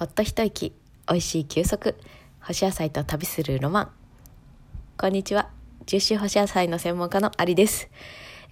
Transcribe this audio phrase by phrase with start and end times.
[0.00, 0.72] ほっと一息
[1.10, 1.94] 美味しい休息
[2.40, 3.90] 干し野菜と旅するロマン。
[4.96, 5.50] こんにちは。
[5.84, 7.90] 重州干し野菜の専門家のアリです。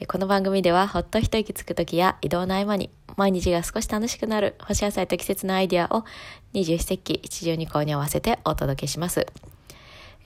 [0.08, 6.04] この番組ではほっと一息つく時や移動の合間に毎日が少し楽しくなる干し野菜と季節のアイディアを
[6.52, 9.26] 二十四節気一十二項に合わせてお届けします。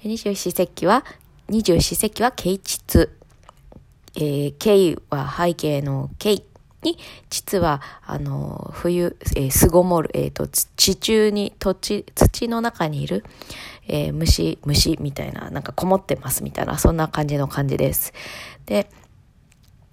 [0.02, 1.04] 二十四節気は
[1.48, 3.10] 二十四節気は啓蟄
[4.16, 6.42] えー、経は背景の経
[6.82, 6.98] に、
[7.30, 13.24] 実は、あの、冬、えー、巣ごもる、え、ー、と、地中に、土地、土の中にいる、
[13.88, 18.12] えー、虫、虫みたいな、なんかこもってますみたいな、そんな感じの感じです。
[18.66, 18.90] で、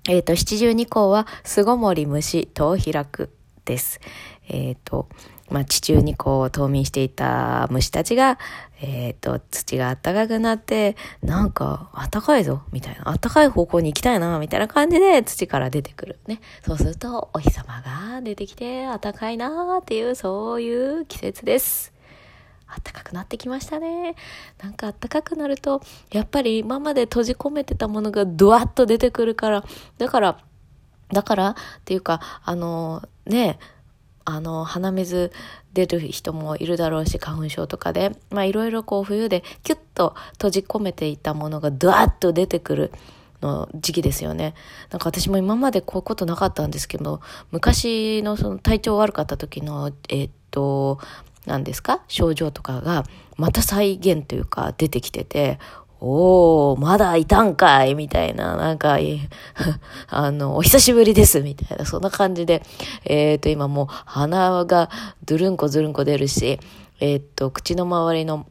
[0.07, 3.29] えっ、ー、と、七十二項は、巣ごもり虫、とを開く
[3.65, 3.99] です。
[4.47, 5.07] えっ、ー、と、
[5.49, 8.37] まあ、地中にこう冬眠していた虫たちが、
[8.81, 16.19] えっ、ー、と、土が暖かくなって、なんか暖かいぞ、みたいな、暖かい方向に行きたいな、みたいな感じで土から出てくる。
[16.27, 16.39] ね。
[16.65, 21.93] そうすると、お日様が出てきて、暖かいなっていう、そういう季節です。
[22.69, 24.15] 暖かくなってきましたね。
[24.61, 29.63] なんか暖かくなると、やっぱり今まで閉じ込めてたものがドワッと出てくるから、
[29.97, 30.39] だから、
[31.11, 33.78] だからっていうか、あの、ねえ、
[34.29, 35.31] あの、鼻水
[35.73, 42.91] 出る人もいるだろうし、花粉症とかで、まあいろいろこう冬でキュッと閉じ込めていたものがドワッと出てくる
[43.41, 44.53] の時期ですよね。
[44.89, 50.99] なんか私も今までこういうことなかったんですけど、昔のその体調悪かった時の、えー、っと、
[51.45, 52.01] 何ですか？
[52.07, 53.05] 症状とかが
[53.37, 55.57] また再現というか出てきてて、
[56.01, 58.97] おー、まだいたんかいみたいな、なんか、
[60.07, 62.63] あの、お久しぶりですみたいな、そんな感じで、
[63.05, 64.89] えっ、ー、と、今もう鼻が
[65.25, 66.59] ドゥルンコズルンコ出るし、
[67.01, 68.45] えっ、ー、と、口の周りの、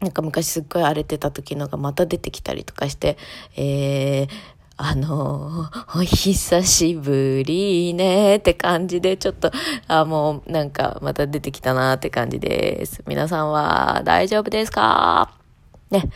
[0.00, 3.16] なんか昔すっごい荒れてた時のがまた出てきたりとかして、
[3.56, 4.28] えー、
[4.76, 9.52] あの、お久しぶりねって感じで、ちょっと、
[9.86, 13.02] あ、もうなんかまた出てきたなって感じです。
[13.06, 15.43] 皆さんは大丈夫ですか？
[15.90, 16.10] ね、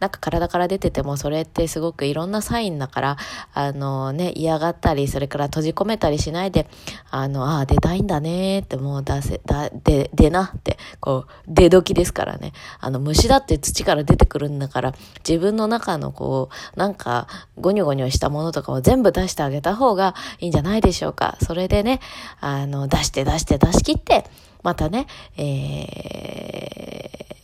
[0.00, 3.16] なんか体から出ててもそれってすごくいろんなサインだから、
[3.52, 6.68] あのね、嫌がったり、それから閉じ込めたりしないで、
[7.10, 12.52] あの、ああ、出たいんだねってもう出せ、だ、で、出なって、こう、出時ですからね。
[12.80, 14.94] あの、虫だって土から出てくるんだから、
[15.26, 17.26] 自分の中のこう、なんか、
[17.58, 21.36] ゴニョゴニョしたものとかを全部出してあげた方がいいんじゃないでしょうか。
[21.42, 22.00] それでね、
[22.40, 24.24] あの、出して出して出し切って、
[24.62, 27.34] またね、えー、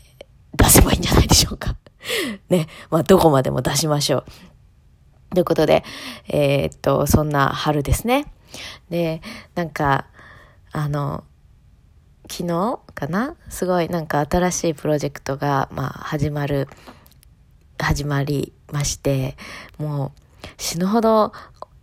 [0.56, 1.76] 出せばいいんじゃないでしょうか。
[2.48, 4.24] ね、まあ、どこまでも出しましょう。
[5.34, 5.84] ということで、
[6.28, 8.32] えー、っと、そんな春ですね。
[8.88, 9.22] で、
[9.54, 10.06] なんか、
[10.72, 11.24] あの、
[12.28, 13.36] 昨日かな？
[13.48, 16.68] すごいなんか新しいプロジェクトが、まあ、始まる、
[17.78, 19.36] 始まりまして、
[19.78, 21.32] もう死ぬほど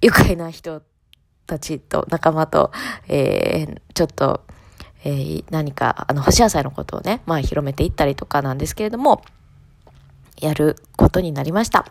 [0.02, 0.82] 愉快な人
[1.46, 2.72] たちと仲間と、
[3.08, 4.46] えー、ちょっと、
[5.04, 9.22] えー、何か、あの、干し野菜のことをね、まあ広めていったりとかなんですけれども、
[10.40, 11.86] やることになりました。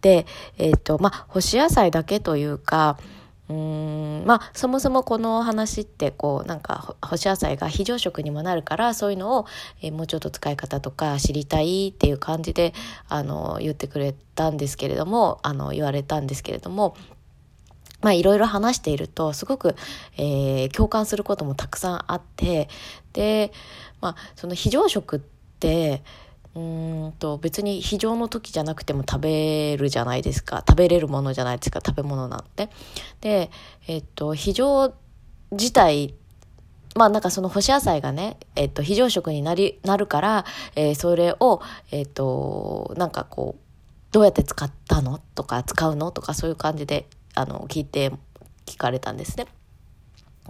[0.00, 0.26] で、
[0.58, 2.98] えっ、ー、と、まあ、干し野菜だけというか、
[3.48, 9.46] うーんまあそもそもこの話ってこうなんか干し野菜が非常食にもなるからそういうのを、
[9.80, 12.74] えー、もうちょっと使い方とか知りたいっていう感じで
[13.08, 16.94] あの言ってくれたんですけれどもあの言われたんですけれども
[18.00, 19.74] まあいろいろ話しているとすごく、
[20.16, 22.68] えー、共感することもたくさんあって
[23.12, 23.52] で
[24.00, 25.20] まあその非常食っ
[25.58, 26.02] て
[26.54, 30.64] うんと別に非常の時じゃなくても食べるじゃないですか。
[30.68, 31.80] 食べれるものじゃないですか。
[31.84, 32.68] 食べ物なんて。
[33.20, 33.50] で、
[33.86, 34.92] えっと、非常
[35.52, 36.14] 自体
[36.96, 40.44] まあなんかその干し野菜がね、えっと、非常食になりなるから、
[40.74, 41.60] えー、それを、
[41.92, 43.62] えっと、なんかこう
[44.10, 45.20] どうやって使ったの？
[45.34, 46.10] とか使うの？
[46.10, 47.06] とかそういう感じで
[47.38, 48.12] あの聞いて
[48.66, 49.46] 聞かれたんですね。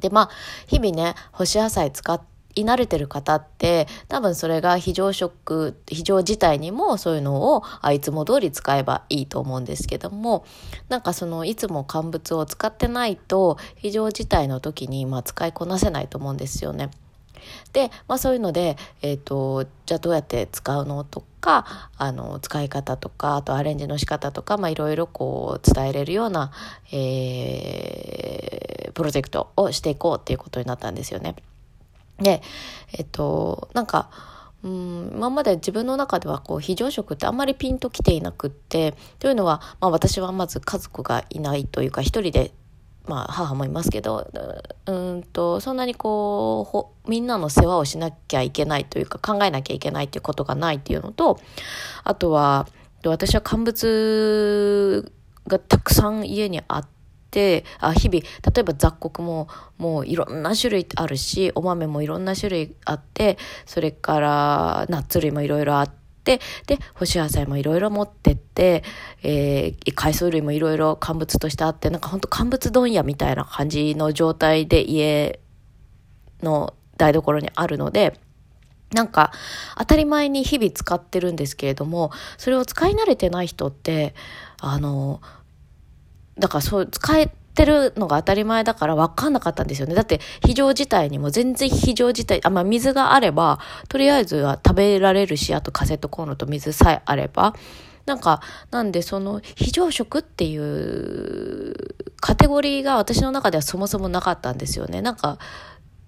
[0.00, 0.30] でまあ
[0.66, 2.20] 日々ね干し野菜使
[2.54, 10.44] い慣れてる方って多分それが非常食非常自体にもそういうのをあいつも通り使えばいいと思うんですけども
[10.88, 16.90] なんかそのいつも乾物を使ってないと非常自体の時にまあ使いこなせないと思うんですよね。
[17.72, 26.52] で、まあ、そういうので、えーと、じゃあどうやって使うのとかあの使い方とかあとアレンジの仕方とか、いろいろこう伝えれるような、
[26.92, 31.36] えー、プロジェクトをしていこうっていうことになったんですよね。
[32.18, 32.42] で、
[32.96, 34.10] えっと、なんか、
[34.64, 42.52] うん、今まで自分の中ではこう非常食ってあんまりピンときていなくってというのは、まあ、私はまず家族がいないというか一人で、
[43.08, 44.30] まあ、母もいますけど
[44.86, 51.40] うんとそんなにこうみんなの世話をしなきゃいけないというか考えなきゃいけないということがないっていうのと
[52.04, 52.68] あとは
[53.04, 55.10] 私は乾物
[55.46, 56.98] がたくさん家にあって。
[57.78, 65.90] あ日々例えば雑穀ももういろんな種類あるしお豆もいろんな種類あってそれからナッツ類もいろいろあっ
[66.66, 68.84] で干し野菜もいろいろ持ってって、
[69.22, 75.40] えー、海藻類もいろいろ乾物としてあってなんかほんと乾物問屋みたいな感じの状態で家
[76.42, 78.20] の台所にあるので。
[78.90, 79.32] なんか
[79.76, 84.14] 当たり前に日々使ってるんですけれどもそれを使い慣れてない人って
[84.62, 85.20] あの
[86.38, 89.96] だからそう使えてるのが当たり前だから分かんなかったんですよね。
[89.96, 93.58] だって非常事態にも全然非常事態あまあ水があれば
[93.88, 97.54] とりあえずは食べられるしあとカセットコンロと水さえあれば。
[98.06, 98.40] なんか
[98.70, 101.74] なんでその非常食っていう
[102.20, 105.02] カテゴリーが私の中ではそもそもなかったんですよね。
[105.02, 105.38] なんか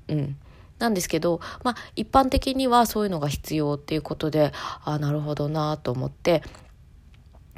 [0.08, 0.36] うん。
[0.78, 4.50] なんですけど、まあ、一般的にはそういうのが必要っていうことで
[4.82, 6.42] あなるほどなと思って。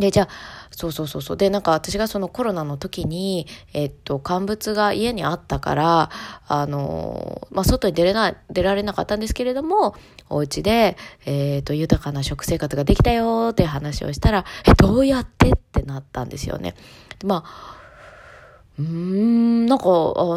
[0.03, 0.29] でじゃあ
[0.73, 6.11] そうそうそうそうでなんか私がそのコロナの時に、えっと、乾物が家にあったから
[6.49, 9.95] あの、まあ、外に出れな出られなかったんですけれども
[10.29, 16.75] お家で、えっと、豊かな食生活ができたよって話をしたらえどうやってってなったんですよね。
[17.25, 17.77] まあ
[18.81, 19.89] うーんなんかあ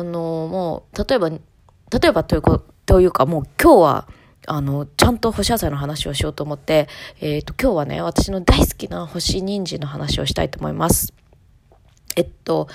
[0.04, 1.40] のもう例えば例
[2.10, 2.42] えばという
[2.86, 4.08] というかもう今日は
[4.48, 6.88] あの、ちゃんと干し野菜の話をしようと思って、
[7.22, 11.14] えっ、ー、と、今日はね、私の大好きな干し人参の話をしたいと思います。
[12.16, 12.68] えっと、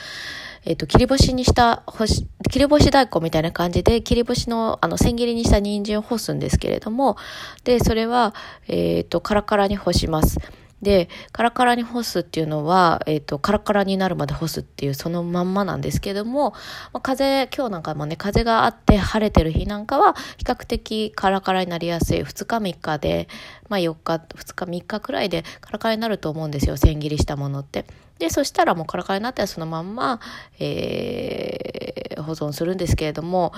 [0.65, 7.17] えっと、切り干しにした干し、切り干し大根みたいな感じで、切り干しの、あの、千切りにした人参を干すんですけれども、
[7.65, 8.35] で、それは、
[8.69, 10.39] えっと、カラカラに干します。
[10.83, 16.53] で、カラカラに干すっていうのは、えっ、ー、と、カラカラになるまで干すっていうそのまんまなんですけども、
[16.93, 23.29] まあ、風、今日なんかもね、風があって晴れてる日なんかは、比較的カラカラになりやすい2日3日で、
[23.69, 27.85] まあ4日、2日3日くらいでカラカラになると思うんですよ、千切りしたものって。
[28.19, 30.21] で、そしたらもうカラカラになったらそのまんま、
[30.59, 33.53] えー、保存するんですけれども、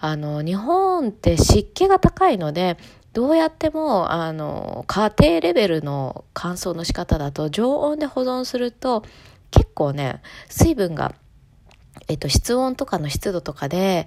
[0.00, 2.78] あの、日本って湿気が高いので、
[3.12, 9.04] どうやってもあの家庭レベルの乾燥の仕方だと常温で保存すると
[9.50, 11.14] 結構ね水分が
[12.06, 14.06] えっと、室温とかの湿度とかで、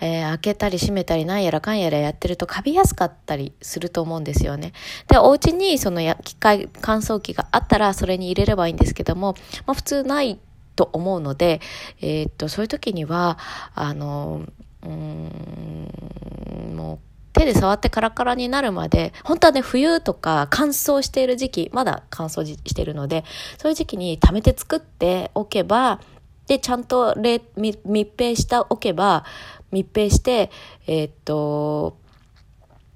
[0.00, 4.72] えー、開けたり閉めたりなんやらかんやらやってるとカビやすかったりすると思うんですよね。
[5.08, 9.34] で、お家にそのや機械乾燥機があったらそれに入れればいいんですけども、
[9.66, 10.38] まあ普通ない
[10.76, 11.60] と思うので、
[12.00, 13.38] えー、っと、そういう時には、
[13.74, 14.46] あの、
[14.82, 15.88] うん、
[16.76, 17.09] もう
[17.40, 23.24] 手で触ってカラカラになるまで、本当はね、冬とか乾燥している時期、まだ乾燥しているので、
[23.58, 26.00] そういう時期に貯めて作っておけば、
[26.46, 29.24] で、ちゃんと密閉しておけば、
[29.72, 30.50] 密閉して、
[30.86, 31.96] えー、っと、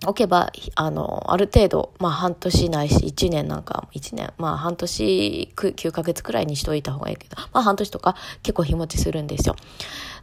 [0.05, 9.57] 置けば、あの、ある程度、まあ半年ないし、1年なんか、1年、まあ半年9ヶ月くらいにしといた方がいいけど、まあ半年とか結構日持ちするんですよ。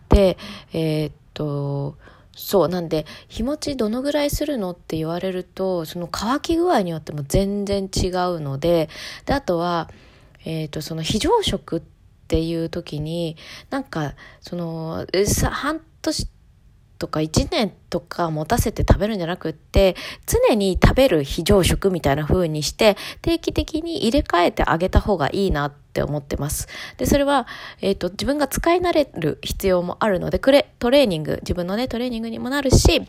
[0.09, 0.38] で、
[0.74, 1.95] えー、っと、
[2.36, 8.89] そうなんで日持ちどのぐらいするのって言われるとその乾き具合によっても全然違うので
[9.25, 9.89] であとは、
[10.45, 11.81] えーと、その非常食っ
[12.28, 13.36] ていう時に
[13.69, 15.06] なんかその
[15.51, 16.30] 半年
[17.01, 19.95] とか1年とか持たせて食べるんじゃなくって
[20.27, 26.68] 常に食べる非常食みたいな風にして定期的に入れ替えてあげた方がいいなって思ってます。
[26.98, 27.48] で、それは、
[27.81, 33.01] えっ、ー、と、自分が使い慣れる必要もあるので、トレーニング、自分のね、トレーニングにもなるし、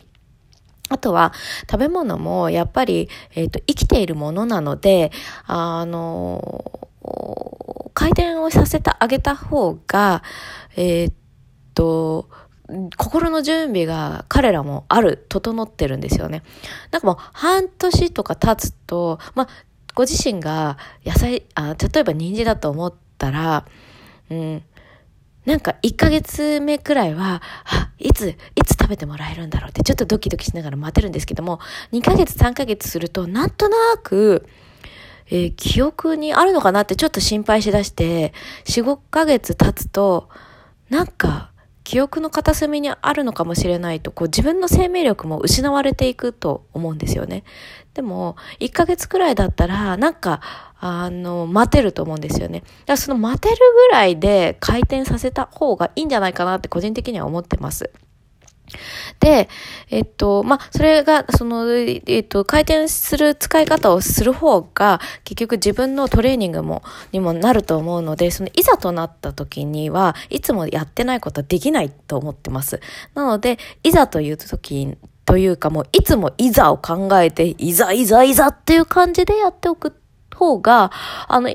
[0.89, 1.33] あとは
[1.71, 5.11] 食べ物もやっぱり、えっ、ー、と生きているものなので、
[5.45, 6.89] あの
[7.93, 10.23] 回転をさせてあげた方が、
[10.75, 11.13] えっ、ー、
[11.73, 12.29] と、
[12.97, 16.43] 心の準備が彼らもある、整ってるんですよね。
[16.91, 19.47] なんかもう半年とか経つと、まあ、
[19.95, 23.65] ご自身が野菜、あ例えば人参だと思ったら、
[24.29, 24.63] うん、
[25.45, 31.59] なんか1ヶ月目くらいは、あ、いつ、いつ食べてもらえるんだろうってちょっとドキドキしながら待てるんですけども、
[31.91, 34.47] 2ヶ月3ヶ月するとなんとなく、
[35.27, 38.33] えー、記憶にあるのかなってちょっと心配しだして、
[38.65, 40.29] 4、5ヶ月経つと、
[40.89, 41.52] なんか、
[41.83, 47.43] 記憶の片隅にあるのかもしれないと、こう自分の生命力も失われていくと思うんですよね。
[47.93, 50.41] でも、1ヶ月くらいだったら、なんか、
[50.79, 52.59] あの、待てると思うんですよね。
[52.59, 53.55] だからその待てる
[53.89, 57.91] ぐらいで回転させた方がいいんじゃないかなって個人的には思ってます。
[59.19, 59.49] で、
[59.89, 72.79] えっと、まあ、それが、その、えっと、回転する使い方をする方が、結局自分のトレーニングも、にもなると思うので、その、いざとなった時には、いつもやってないことはできないと思ってます。
[73.13, 79.93] なので、いざという時というかもう、いつもいざを考えて、いざいざいざっていう感じでやっておく
[80.33, 80.91] 方が、
[81.27, 81.53] あの、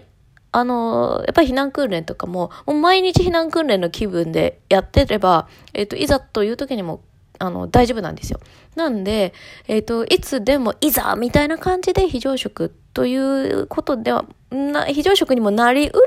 [0.52, 7.02] あの、やっぱり避難訓練とかも、もう毎日避難訓練の気分でやってれば、えっ、と、いざという時にも、
[7.38, 8.40] あの、大丈夫なんですよ。
[8.74, 9.34] なんで、
[9.68, 16.02] えっ、と、いつでもいざみたいな感じで非常食ということでは、な、非常食にもなりうるけれ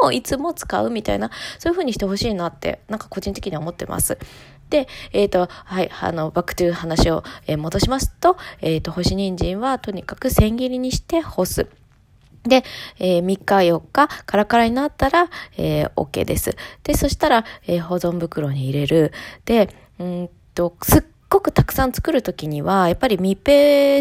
[0.00, 4.16] ども、いつも使うみたいな、そういう風にしてほしいなって、なんか個人的には思ってます。
[4.70, 11.68] で、えっ、ー、と、はい、あの、 back to 話を、えー、戻しますと、えっ、ー、と、干し人参はとにかく千切りにして干す。
[12.48, 12.64] で、
[12.98, 16.56] えー、3日4日カラカラになったら、えー、OK です。
[16.82, 19.12] で、そしたら、えー、保存袋に入れる。
[19.44, 24.00] で、うんと、すっごくたくさん作るときには、やっぱり密閉、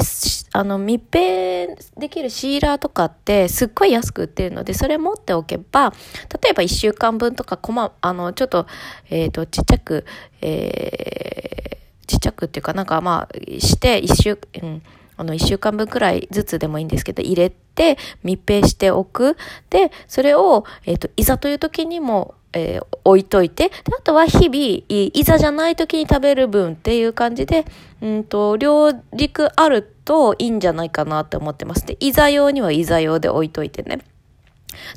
[0.54, 5.94] あの、密閉できるシーラーとかってすっごい安く売ってるので、それ持っておけば、
[6.42, 8.66] 例えば1週間分とか、こま、あの、ちょっと、
[9.10, 10.06] えっ、ー、と、ちっちゃく、
[10.42, 14.82] えー、ちっちゃくっていうかなんかまあ、して、一週、うん、
[15.18, 19.38] あの、一週間分くらいずつでもいいんですけど、入れて密閉しておく。
[19.70, 27.66] で、それを、えっ、ー、と、いざという時にも、えー、置いといて、あとは日々、いざじゃない時に食べる分っていう感じで、
[28.02, 31.86] うんと、両軸あるといいんじゃないかなって思ってます。
[31.86, 34.00] で、いざ用にはいざ用で置いといてね。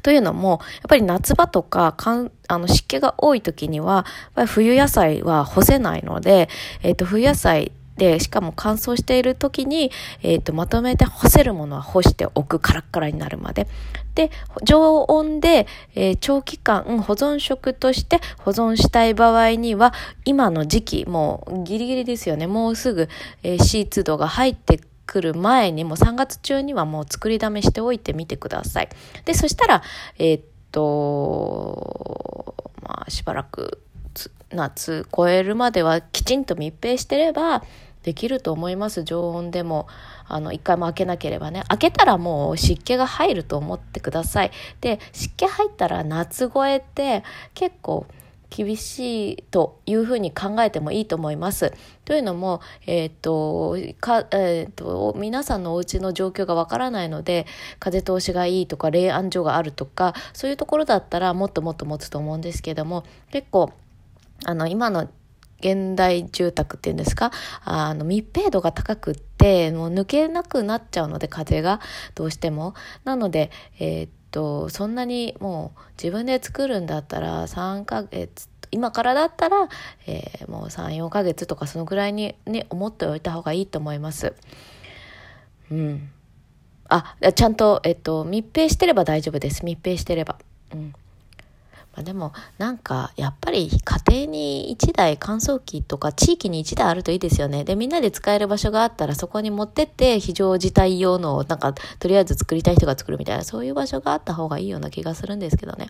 [0.02, 4.06] というのも、やっぱり夏場とか、かんあの湿気が多い時には、
[4.46, 6.48] 冬野菜は干せないので、
[6.82, 9.90] えっ、ー、と、冬野菜で、しかも乾燥している時に、
[10.22, 13.66] え、ー、と、まとめて干せるものは干しておく、カラッカラになるまで。
[14.14, 14.30] で、
[14.62, 19.92] 常温で、えー、長期間保存食として保存したい場合には、
[20.24, 22.46] 今の時期、もうギリギリですよね。
[22.46, 23.08] もうすぐ、
[23.42, 28.88] えー、シーツ度が入ってくる前にもう3月中にはもう作りだめしておいてみてください。
[29.24, 29.82] で、そしたら、
[30.18, 33.82] えー、っと、まあ、しばらく
[34.50, 37.62] 夏超えるまではきちんと密閉してれば、
[38.02, 39.04] できると思います。
[39.04, 39.86] 常温でも。
[40.28, 41.64] あの一回も開けなければね。
[41.68, 44.50] 開けたらもう湿気が入ると思ってください。
[44.80, 47.24] で湿気入ったら夏越えって
[47.54, 48.06] 結構
[48.50, 51.72] 厳しいというふうに考えてもいいと思います。
[52.04, 57.46] というのも、えっ、と、か、えっ、と、皆さんのお家の状況がわからないので、
[57.78, 63.70] 風通しがいいとか、冷暗所があるとか、そういうところだったらもっともっと持つと思うんですけども、結構、
[64.46, 65.08] あの、今の
[65.60, 67.30] 現代住宅っていうんですか？
[67.64, 71.80] あの密閉度が高くってもう抜けなくなっちゃうので風が
[72.14, 72.74] どうしても。
[73.04, 79.68] なのでえー、っとそんなにもう自分で作るんだったら3ヶ月今からだったら、
[80.06, 84.34] えー、もう34ヶ月とかそのぐらいにね思っておいた方がいいと思います。
[85.70, 86.10] うん。
[86.90, 89.64] あちゃんと、えっと、密閉してれば大丈夫です。
[89.64, 90.38] 密閉してれば。
[90.72, 90.94] うん。
[92.02, 97.64] でもなんかやっぱり家庭に1台乾燥機とか地域に1台あるといいですよね。
[97.64, 105.88] で、みんなで使える場所があったらそこに持ってって非常事態用のなんかとりあえず作りたい人が作るみたいなそういう場所があった方がいいような気がするんですけどね。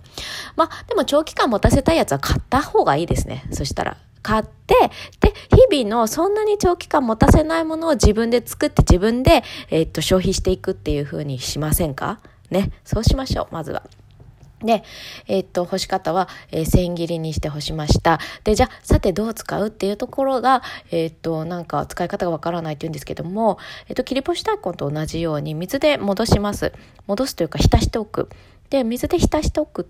[0.56, 3.44] まあでも長期間持たせたいやつは買った方がいいですね。
[3.52, 3.96] そしたら。
[4.20, 4.74] 買って、
[5.20, 5.32] で、
[5.70, 12.20] 日々のそんなに長期間持たせないものを自分で作って自分で、えー、っと、消費していくっていう風にしませんか？
[12.50, 12.72] ね。
[12.84, 13.82] そうしましょう、まずは。
[14.62, 14.82] で、
[15.28, 18.18] えー、っと、干し方は、えー、千切りにして干しました。
[18.42, 26.72] で、じゃあ、さてどう使うっていうところが、えー、っと、なんか使い方がわからないって言うんですけども、えっと、切り干し大根と同じように水で戻します。
[27.06, 28.28] 戻すというか、浸しておく。
[28.70, 29.88] で、水で浸しておく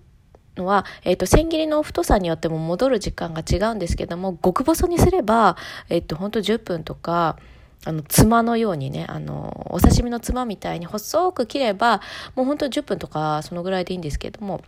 [0.59, 5.57] のは、えっ、と、千切りの太さによっても戻る時間が違うんですけども、極細にすれば、
[5.89, 7.39] えっ、と、ほんと10分とか、
[7.85, 12.01] あの、つまのようにね、あの、お刺身のつまみたいに細く切れば、
[12.35, 14.63] もうほんと10分とか、そのぐらいでいいんですけども、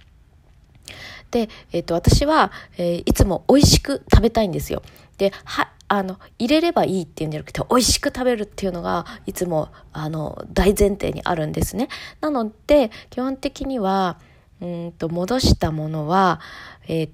[1.31, 4.83] で、えっ、と、私は、えー、いつも美味しく食べたいんですよ。
[5.19, 11.89] で、は、あの、入れればいいっていうんじゃなくて、美味しく食べるっていうのが、いつも、あの、大前提にあるんですね。
[12.21, 14.19] なので、基本的には、
[14.61, 16.41] うんと、戻したものは、
[16.87, 17.11] えっ、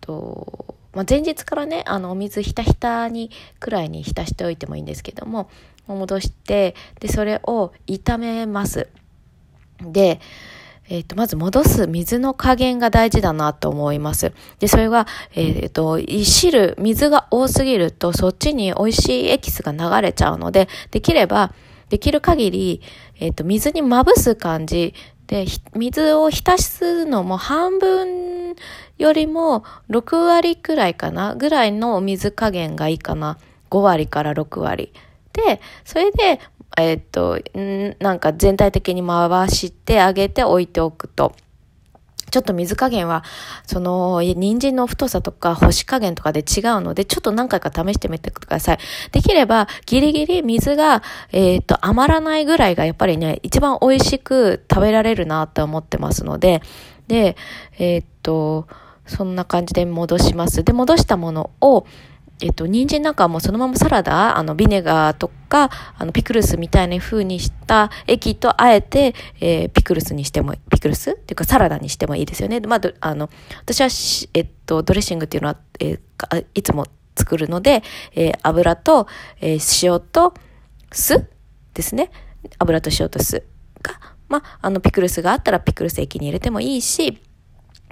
[0.00, 3.30] と、まあ、前日からね、あの、お水ひたひたに
[3.60, 5.48] くらいに浸しておいてもいいんですけども、
[5.86, 8.88] 戻して、で、それを炒めます。
[9.80, 10.20] で、
[10.88, 14.32] えっ、ー、と、まず戻す水の加減が大事だなと思います。
[14.58, 21.54] で、それは、えっ、ー、と、汁、水が多すぎると、そっちに美味しいエキスが流れちゃうので、できれば、
[21.88, 22.82] できる限り、
[23.20, 24.94] えっ、ー、と、水にまぶす感じ
[25.32, 28.54] で、水を浸すのも半分
[28.98, 31.34] よりも6割くらいかな？
[31.34, 33.38] ぐらいの水加減がいいかな
[33.70, 34.92] ？5割から6割。
[35.32, 36.38] で、それで、
[36.76, 41.34] えっと、んなんか全体的に回してあげて置いておくと。
[42.32, 43.22] ちょっと水加減は、
[43.66, 48.78] その、人参の太さとか干し加減とかで違うので、ちょっと何回か試してみてください。
[49.12, 56.62] できれば、ギリギリ水が、えっ、と、余らないぐらいがやっぱりね、一番美味しく食べられるなって思ってますので、
[57.06, 57.36] で、
[57.78, 58.66] えっ、と、
[59.06, 60.64] そんな感じで戻します。
[60.64, 61.84] で、戻したものを、
[62.42, 72.58] えっと、人参なんかはもうそのままサラダ、あの、ビネガーとか、あの、ピクルスみたいな風にした液とあえて、えー、ピクルスにしても、ピクルスっていうかサラダにしてもいいですよね。
[72.58, 73.30] まあ、あの、
[73.60, 73.88] 私は
[74.34, 77.84] えっと、ドレッシングっていうのは、えー、いつも作るので、
[78.16, 79.06] えー、油と、
[79.40, 80.34] え、塩と
[80.90, 81.30] 酢
[81.74, 82.10] ですね。
[82.58, 83.44] 油と塩と酢
[83.82, 87.22] が、まあ、あの、ピクルスがあったらピクルス液に入れてもいいし、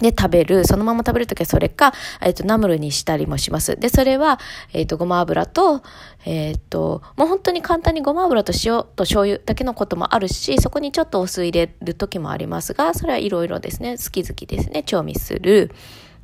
[0.00, 0.66] で食べる。
[0.66, 3.76] そのまま食べるときはそれか、えっ、ー、と、ナムルにしたりもします。
[3.76, 4.40] で、それは、
[4.73, 5.83] えっ、ー、と、ごま油と、
[6.25, 13.97] えっ、ー、と、もう本当に簡単にごま油と塩と醤油だけのこともあるし、そこにちょっとお酢入れる時もありますが、それはいろいろですね。
[13.99, 14.83] 好き好きですね。
[14.83, 15.71] 調味する。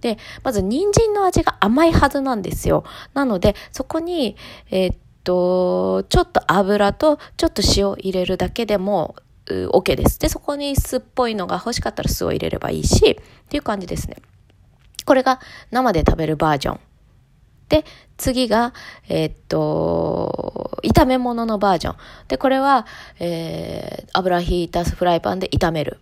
[0.00, 2.84] で、まず人参の味が甘いはずなんですよ。
[3.14, 4.36] なので、そこに、
[4.70, 9.16] えっと、ちょっと油とちょっと塩入れるだけでも
[9.46, 10.18] OK です。
[10.18, 14.16] で、そこに酢っぽいのが欲しかったら酢を入れればいいし、っていう感じですね。
[15.04, 16.80] これが生で食べるバージョン。
[17.68, 17.84] で、
[18.16, 18.72] 次が、
[19.08, 21.96] えー、っと、炒め物のバージョン。
[22.28, 22.86] で、これは、
[23.18, 26.00] えー、油引いたフライパンで炒める。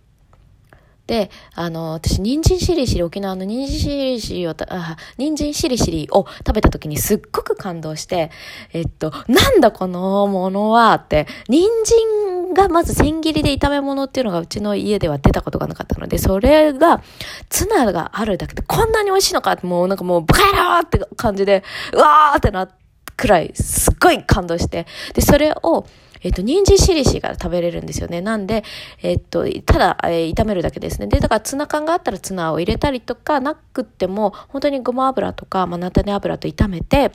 [1.07, 8.31] で、あの、私、人参しりしり、沖縄の人参しりしりを、あ、人参しりしりを食べた時にすっごく感動して、
[8.73, 17.03] えっと、なんだこのものはって、人参がまず千切りで炒め物っていうのがうちの家では出たことがなかったので、それが、
[17.49, 22.67] ツナがあるだけでこんなに美味しいのかって、もうなんかもう、バカ野郎って感じで、うわーってな
[23.15, 25.85] くらい、すっごい感動して、で、それを、
[26.25, 28.19] えっ、と、人参しりしが食べれるんですよね。
[28.19, 28.63] なんで、
[29.03, 31.05] えっ、と、ただ、えー、炒めるだけですね。
[31.05, 37.11] で、だからツナ缶があったらツナを入れたりとか、なくっても、本当にごま油とか、まあ、菜種油と炒めて、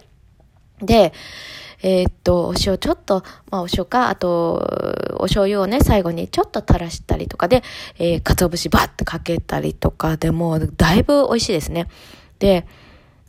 [0.80, 1.12] で、
[1.82, 7.64] えー、っと、お塩ちょっと、まあお塩か、あと、お醤油をね、最後にちょっと垂らしたりとかで、
[7.98, 11.88] えー、鰹節バッとかけたりとかでも、だいぶ美味しいですね。
[12.38, 12.64] で、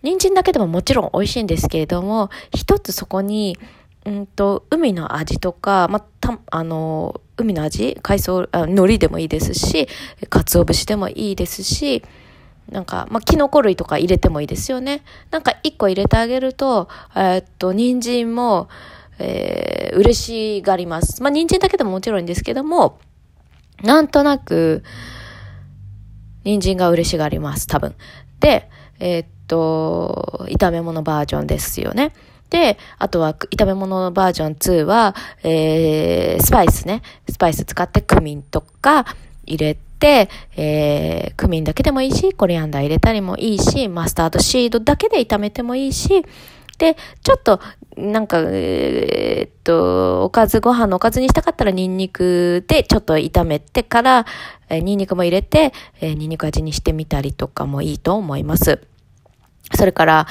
[0.04, 3.58] 人参だけでももちろん美味しいんですけれども、一つそこに、
[4.06, 9.88] うんと、海の味とか、また、あの、海の味海藻、あ海苔でもいいですし、
[10.30, 12.04] 鰹節でもいいですし、
[12.70, 15.04] なんか、まあ、キノコ類とか入れてもいいですよね。
[15.30, 18.70] なんか一個入れてあげると、えー、っと、人参も、
[19.20, 21.22] えー、嬉しがります。
[21.22, 23.00] まあ、人参だけでももちろんいいんですけども、
[23.84, 24.84] なんとなく、
[26.44, 27.94] 人参が嬉しがります、多分。
[28.40, 32.14] で、えー、っと、炒め物バージョンですよね。
[32.52, 37.02] で、あとは炒め物のバージョン2は、えー、スパイスね。
[37.28, 39.06] スパイス使ってクミンとか
[39.46, 46.26] 入れて、えー、クミンだけでもいいし、コリアンダー入れたりもいいし、マスタードシードだけで炒めてもいいし、
[46.78, 47.62] で、ちょっと、
[47.96, 54.26] なんか、えー、っと、おかず、ご飯のおかずにしたかったらニンニクでちょっと炒めてから、
[54.68, 58.91] えー、ニンニクも入れて、えー、ニンニク味にしてみたりとかもいいと思います。
[59.76, 60.28] それから、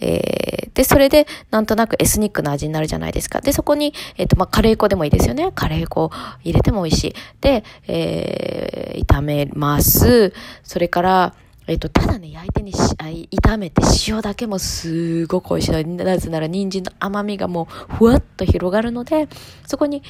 [0.00, 3.40] えー、で、それで、なんとなくエスニックな味になるじゃないですか。
[3.40, 5.52] で、そこに、えっ、ー、と、まあ、カレー粉でもいいですよね。
[5.54, 6.10] カレー粉
[6.42, 7.14] 入れても美味しい。
[7.40, 10.32] で、えー、炒めます。
[10.64, 11.34] それから、
[11.68, 15.84] えっ、と、ただね、焼いてにし、あ炒めて塩だけもすごく美味しい。
[15.84, 19.28] なぜなら人参の甘みがもうふわっと広がるので、
[19.66, 20.02] そこに、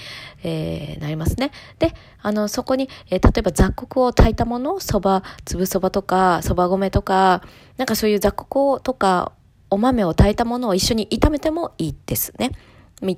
[0.43, 1.51] えー、なりますね。
[1.79, 7.43] で、あの、そこに、えー、例えば雑穀を炊いたもの、そば、粒そばとか、そば米とか、
[7.77, 9.33] なんかそういう雑穀とか、
[9.69, 12.53] お豆を炊いたものを一緒に炒めてもいいですね。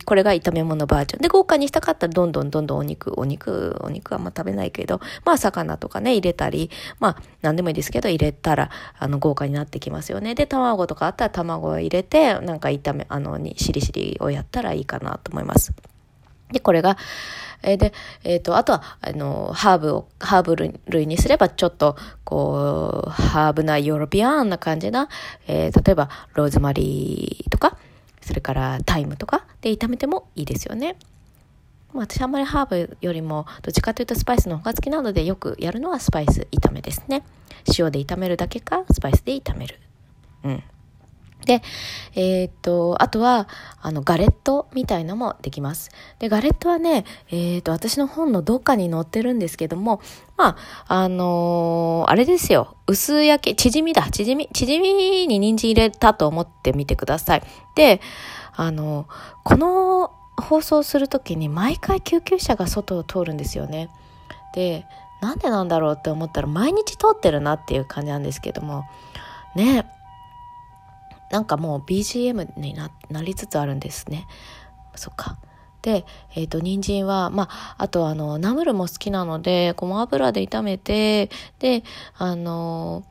[0.04, 1.22] これが炒め物バージョン。
[1.22, 6.70] で、豪華にしたかったらどんどんどんどんお肉、お肉、お肉はあんま食べないけど、まあ魚とかね、入れたり、
[7.00, 10.34] まあ何でもいいですけど、入れたら、あの、豪華になってきますよね。
[10.34, 15.72] で、卵とかあったら卵を入れて、なんか炒め、あの、に、しりしりをやったらいいかなと思います。
[16.52, 16.96] で、これが、
[17.62, 17.92] えー、で、
[18.22, 25.08] えっ、ー、と、あとは、あの、ハーブを、ハーブ類にすれば、ちょっと、こう、ハーブなヨーロピアンな感じな、
[25.46, 27.76] えー、例えば、ローズマリーとか、
[28.24, 30.96] それからタイムとかで炒めてもいいですよね。
[31.92, 37.22] 私あんまりハーブよりもどっちかというとスパイスの方が好きなのでよくやるのはスパイス炒めですね。
[37.78, 39.78] 塩で炒めるだけかスパイスで炒める。
[40.42, 40.62] うん。
[41.44, 41.62] で、
[42.14, 43.48] えー、っと、あとは、
[43.80, 45.90] あの、ガレットみたいのもできます。
[46.18, 50.00] で、ガレットはね、えー、っと、私の本のどっかに載ってるんですけども、
[50.36, 50.56] ま
[50.88, 52.76] あ、あのー、あれですよ。
[52.86, 54.48] 薄焼き、縮みだ、縮み。
[54.52, 57.42] 縮みに人参入れたと思ってみてください。
[57.74, 58.00] で、
[58.56, 59.06] あの
[59.42, 63.90] この放送するときに毎回救急車が外を通るんですよね。
[64.54, 64.86] で、
[65.20, 68.84] なんでなんだろうって思ったら毎日通ってるなっていう感じなんですけども
[69.56, 69.86] ね
[71.30, 74.26] なんかもう BGM になりつつあるんですね
[74.94, 75.38] そっか
[75.84, 81.84] で、えっ、ー、と、人参は、まあ、あとあの、ナムルも好きなので、ごま油で炒めて、で、
[82.16, 83.04] あの、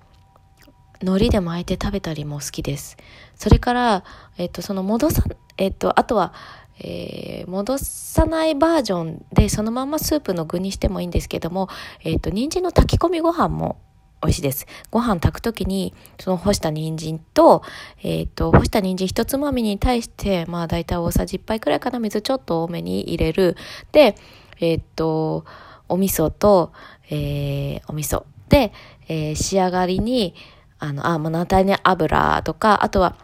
[0.99, 2.97] 海苔で巻いて食べたりも好きです。
[3.35, 4.03] それから、
[4.37, 5.21] えっ、ー、と、その戻さ、
[5.57, 6.33] えっ、ー、と、あとは、
[6.79, 11.69] えー、戻さないバージョンでそのままスープの具にしてもいいんですけども、
[12.03, 13.77] えっ、と、人参の炊き込みご飯も
[14.23, 14.65] 美味しいです。
[14.89, 17.61] ご飯炊くときに、その干した人参と、
[18.01, 23.57] えっ、ー、と、干した人参一つまみに対して、まあ大体大さじ1杯くらいかな、水ちょっと多めに入れる。
[23.91, 24.15] で、
[24.59, 25.45] えっ、ー、と、
[25.89, 26.71] お味噌と、
[27.09, 28.23] えー、お味噌。
[28.49, 28.71] で、
[29.09, 30.35] えー、仕上がりに、
[30.79, 33.15] あの、あ、もうナタネ油とか、あとは、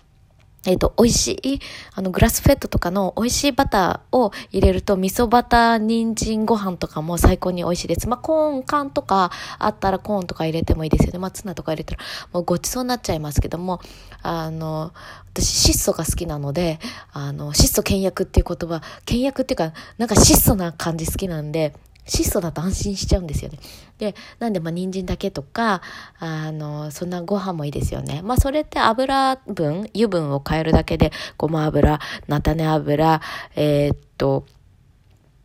[0.66, 1.60] えっ、ー、と、美味しい、
[1.94, 8.10] あの、グラスフェットとかの美味しいバターを入れると、味噌バター人参ご飯とかも最高に美味しいです。
[8.10, 11.20] まあ、コーン缶とかあったらコーンとか入れてもいいですよね。
[11.20, 13.80] まあ、ツナとか入れたらもうごちそうになっちゃいますけども、
[14.22, 14.92] あの、
[15.34, 16.80] 私、質素が好きなので、
[17.14, 21.74] あの、質素倹約っていう言葉、倹約っていうか、なんか質素な感じ好きなんで、
[22.10, 23.60] 質素だと安心しちゃうんですよね。
[23.98, 25.82] で、なんでまあ人参だけとか、
[26.20, 28.22] あの、そんなご飯もいいですよね。
[28.22, 33.22] まあそれって油分、油分を変えるだけで、ごま油、菜種油、
[33.56, 34.46] えー、っと、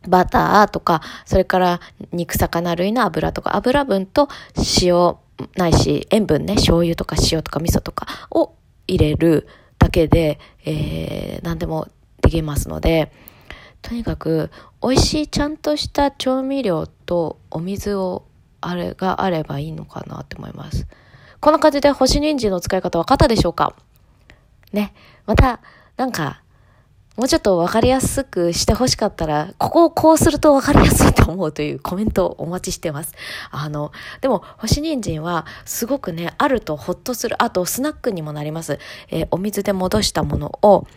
[0.07, 1.79] バターとか、それから
[2.11, 4.27] 肉魚類の油とか、油分と
[4.81, 5.15] 塩
[5.55, 8.53] ないし、塩分ね、醤油とか塩とか味噌とかを
[8.87, 9.47] 入れる
[9.79, 11.87] だけで、えー、何でも
[12.21, 13.11] できますので、
[13.87, 14.49] とにかく
[14.81, 18.23] 美味しいちゃんとした調味料とお水を
[18.59, 20.87] あれがあればいいのかなって思います。
[21.39, 23.75] こんな感じで干し人参の使い方分かったでしょうか？
[24.73, 24.95] ね。
[25.27, 25.59] また、
[25.97, 26.41] なんか、
[27.15, 33.13] もうちょっと分かりやすくしてほしかったら、ここをこうすると分かりやすいと思うというコメントをお待ちしてます。
[33.51, 37.41] あの、でも、干し人参はすごくね、あるとほっとする。
[37.41, 38.79] あと、スナックにもなります。
[39.09, 40.87] えー、お水で戻したものを、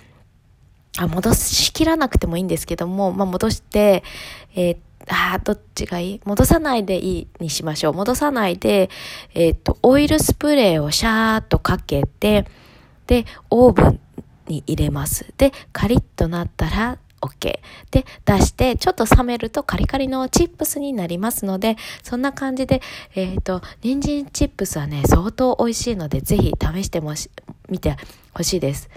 [0.98, 4.02] あ、戻しきらなくてもいいんですけども、まあ、戻して、
[4.54, 4.76] えー、
[5.08, 6.20] あどっちがいい？
[6.24, 7.94] 戻さないでいいにしましょう。
[7.94, 8.90] 戻さないで、
[9.34, 12.46] えっ、と、オイルスプレーをシャーっとかけて、
[13.06, 14.00] で、オーブン
[14.48, 15.32] に入れます。
[15.38, 17.58] で、カリッとなったら OK。
[17.90, 22.82] で、出して、ちょっと冷めるとカリカリのチップスになりますので、そんな感じで、
[23.14, 27.30] えっ、ー、と、人参チップスはね、相当美味しいので、ぜひ試してもし、
[27.68, 27.96] 見て
[28.34, 28.88] ほしいです。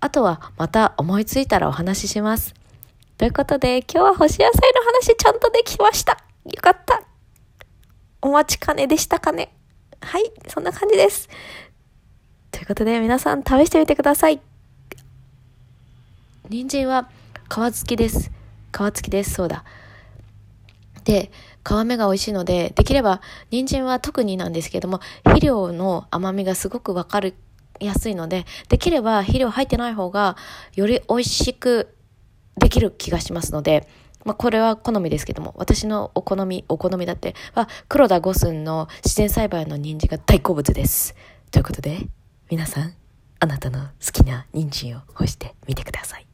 [0.00, 2.54] あとはまた思いついたらお話しします。
[3.16, 6.18] ということで、今日は干し野菜の話ちゃんとできました。
[6.44, 7.02] よかった。
[8.22, 9.52] お待ちかねでしたかね。
[10.00, 11.28] はい、そんな感じです。
[12.52, 14.40] ということで、皆さん試してみてください。
[16.48, 17.08] 人参は
[17.50, 18.30] 皮付きです。
[18.72, 19.32] 皮付きです。
[19.32, 19.64] そうだ。
[21.04, 21.32] で、
[21.64, 27.34] 皮目が美味しいので、できれば、人参は特になんですけども、肥料の甘みがすごくわかる
[27.80, 30.36] 安いので、できれば肥料入ってない方が
[30.74, 31.94] より美味しく
[32.58, 33.88] できる気がしますので、
[34.24, 41.14] まあ、これは好みですけども、私のお好み、お好みだっては、黒田五寸の自然栽培の人参が大好物です。
[41.50, 42.08] ということで、
[42.50, 42.94] 皆さん、
[43.40, 46.26] あなたの好きな人参を干してみてください。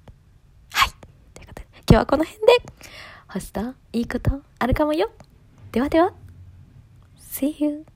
[0.72, 0.90] はい。
[1.34, 2.52] ということで、今日はこの辺で、
[3.28, 5.10] 干したいいことあるかもよ。
[5.72, 6.12] ではでは、
[7.18, 7.93] See you!